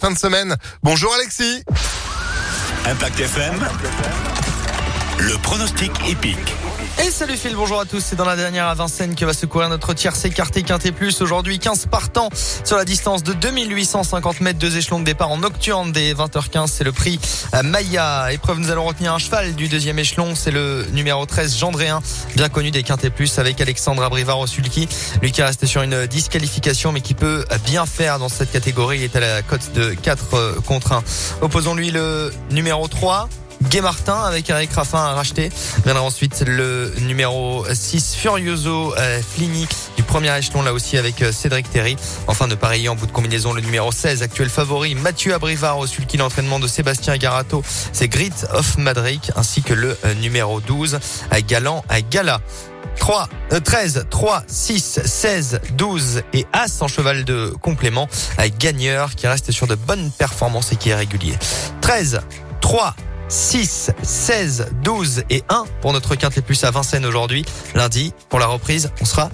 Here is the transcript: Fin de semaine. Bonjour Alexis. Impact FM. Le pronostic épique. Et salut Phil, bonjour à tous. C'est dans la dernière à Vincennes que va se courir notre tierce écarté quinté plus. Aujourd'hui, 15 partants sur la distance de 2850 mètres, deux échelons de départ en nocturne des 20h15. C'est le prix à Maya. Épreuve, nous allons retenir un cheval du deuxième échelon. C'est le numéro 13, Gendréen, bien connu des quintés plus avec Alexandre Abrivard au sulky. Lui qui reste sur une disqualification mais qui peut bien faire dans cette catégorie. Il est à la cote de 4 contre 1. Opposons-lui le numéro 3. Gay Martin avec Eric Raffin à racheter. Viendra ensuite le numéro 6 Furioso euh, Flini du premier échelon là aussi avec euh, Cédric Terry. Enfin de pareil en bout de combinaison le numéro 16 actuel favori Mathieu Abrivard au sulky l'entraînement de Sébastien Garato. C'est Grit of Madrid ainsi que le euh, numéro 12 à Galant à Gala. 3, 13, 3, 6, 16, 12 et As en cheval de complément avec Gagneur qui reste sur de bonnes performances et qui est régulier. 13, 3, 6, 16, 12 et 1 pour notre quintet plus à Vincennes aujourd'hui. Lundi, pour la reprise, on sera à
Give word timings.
Fin 0.00 0.12
de 0.12 0.16
semaine. 0.16 0.54
Bonjour 0.84 1.12
Alexis. 1.12 1.64
Impact 2.86 3.18
FM. 3.18 3.54
Le 5.18 5.36
pronostic 5.42 5.90
épique. 6.08 6.54
Et 7.00 7.12
salut 7.12 7.36
Phil, 7.36 7.54
bonjour 7.54 7.78
à 7.78 7.84
tous. 7.84 8.00
C'est 8.00 8.16
dans 8.16 8.24
la 8.24 8.34
dernière 8.34 8.66
à 8.66 8.74
Vincennes 8.74 9.14
que 9.14 9.24
va 9.24 9.32
se 9.32 9.46
courir 9.46 9.68
notre 9.68 9.94
tierce 9.94 10.24
écarté 10.24 10.64
quinté 10.64 10.90
plus. 10.90 11.22
Aujourd'hui, 11.22 11.60
15 11.60 11.86
partants 11.86 12.28
sur 12.64 12.76
la 12.76 12.84
distance 12.84 13.22
de 13.22 13.32
2850 13.34 14.40
mètres, 14.40 14.58
deux 14.58 14.76
échelons 14.76 14.98
de 14.98 15.04
départ 15.04 15.30
en 15.30 15.36
nocturne 15.36 15.92
des 15.92 16.12
20h15. 16.12 16.66
C'est 16.66 16.82
le 16.82 16.90
prix 16.90 17.20
à 17.52 17.62
Maya. 17.62 18.32
Épreuve, 18.32 18.58
nous 18.58 18.72
allons 18.72 18.84
retenir 18.84 19.14
un 19.14 19.18
cheval 19.18 19.54
du 19.54 19.68
deuxième 19.68 20.00
échelon. 20.00 20.34
C'est 20.34 20.50
le 20.50 20.86
numéro 20.92 21.24
13, 21.24 21.56
Gendréen, 21.56 22.02
bien 22.34 22.48
connu 22.48 22.72
des 22.72 22.82
quintés 22.82 23.10
plus 23.10 23.38
avec 23.38 23.60
Alexandre 23.60 24.02
Abrivard 24.02 24.40
au 24.40 24.48
sulky. 24.48 24.88
Lui 25.22 25.30
qui 25.30 25.42
reste 25.42 25.66
sur 25.66 25.82
une 25.82 26.06
disqualification 26.06 26.90
mais 26.90 27.00
qui 27.00 27.14
peut 27.14 27.44
bien 27.64 27.86
faire 27.86 28.18
dans 28.18 28.28
cette 28.28 28.50
catégorie. 28.50 28.98
Il 28.98 29.04
est 29.04 29.14
à 29.14 29.20
la 29.20 29.42
cote 29.42 29.72
de 29.72 29.94
4 29.94 30.62
contre 30.66 30.92
1. 30.92 31.04
Opposons-lui 31.42 31.92
le 31.92 32.32
numéro 32.50 32.88
3. 32.88 33.28
Gay 33.64 33.80
Martin 33.80 34.20
avec 34.22 34.48
Eric 34.50 34.72
Raffin 34.72 34.98
à 34.98 35.12
racheter. 35.12 35.50
Viendra 35.84 36.02
ensuite 36.02 36.44
le 36.46 36.92
numéro 37.00 37.66
6 37.72 38.14
Furioso 38.14 38.94
euh, 38.96 39.20
Flini 39.20 39.66
du 39.96 40.02
premier 40.02 40.36
échelon 40.38 40.62
là 40.62 40.72
aussi 40.72 40.96
avec 40.96 41.22
euh, 41.22 41.32
Cédric 41.32 41.70
Terry. 41.70 41.96
Enfin 42.26 42.48
de 42.48 42.54
pareil 42.54 42.88
en 42.88 42.94
bout 42.94 43.06
de 43.06 43.12
combinaison 43.12 43.52
le 43.52 43.60
numéro 43.60 43.90
16 43.92 44.22
actuel 44.22 44.48
favori 44.48 44.94
Mathieu 44.94 45.34
Abrivard 45.34 45.78
au 45.78 45.86
sulky 45.86 46.16
l'entraînement 46.16 46.60
de 46.60 46.66
Sébastien 46.66 47.16
Garato. 47.16 47.62
C'est 47.92 48.08
Grit 48.08 48.32
of 48.52 48.78
Madrid 48.78 49.20
ainsi 49.36 49.62
que 49.62 49.74
le 49.74 49.96
euh, 50.04 50.14
numéro 50.14 50.60
12 50.60 50.98
à 51.30 51.40
Galant 51.40 51.84
à 51.88 52.00
Gala. 52.00 52.40
3, 52.98 53.28
13, 53.64 54.06
3, 54.10 54.42
6, 54.46 55.00
16, 55.04 55.60
12 55.72 56.22
et 56.32 56.46
As 56.52 56.82
en 56.82 56.88
cheval 56.88 57.24
de 57.24 57.54
complément 57.62 58.08
avec 58.36 58.58
Gagneur 58.58 59.14
qui 59.14 59.26
reste 59.26 59.52
sur 59.52 59.66
de 59.66 59.74
bonnes 59.74 60.10
performances 60.10 60.72
et 60.72 60.76
qui 60.76 60.90
est 60.90 60.94
régulier. 60.94 61.36
13, 61.80 62.20
3, 62.60 62.94
6, 63.28 63.90
16, 64.02 64.68
12 64.82 65.24
et 65.30 65.44
1 65.48 65.64
pour 65.80 65.92
notre 65.92 66.14
quintet 66.14 66.40
plus 66.40 66.64
à 66.64 66.70
Vincennes 66.70 67.04
aujourd'hui. 67.04 67.44
Lundi, 67.74 68.14
pour 68.28 68.38
la 68.38 68.46
reprise, 68.46 68.90
on 69.00 69.04
sera 69.04 69.24
à 69.24 69.30